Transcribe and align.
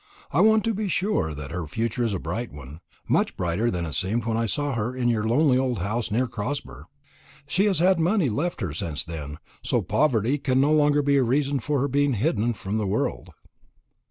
I 0.31 0.41
want 0.41 0.63
to 0.63 0.73
be 0.73 0.87
sure 0.87 1.35
that 1.35 1.51
her 1.51 1.67
future 1.67 2.01
is 2.01 2.15
a 2.15 2.17
bright 2.17 2.51
one 2.51 2.81
much 3.07 3.37
brighter 3.37 3.69
than 3.69 3.85
it 3.85 3.93
seemed 3.93 4.25
when 4.25 4.35
I 4.35 4.47
saw 4.47 4.73
her 4.73 4.95
in 4.95 5.09
your 5.09 5.23
lonely 5.25 5.59
old 5.59 5.77
house 5.77 6.09
near 6.09 6.25
Crosber. 6.25 6.85
She 7.45 7.65
has 7.65 7.77
had 7.77 7.99
money 7.99 8.27
left 8.27 8.61
her 8.61 8.73
since 8.73 9.05
then; 9.05 9.37
so 9.63 9.83
poverty 9.83 10.39
can 10.39 10.59
no 10.59 10.71
longer 10.73 11.03
be 11.03 11.17
a 11.17 11.23
reason 11.23 11.59
for 11.59 11.79
her 11.81 11.87
being 11.87 12.13
hidden 12.15 12.53
from 12.55 12.77
the 12.79 12.87
world." 12.87 13.29